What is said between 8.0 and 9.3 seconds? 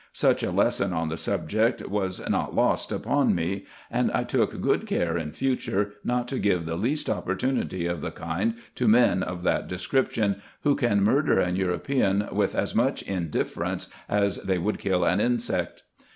the kind to men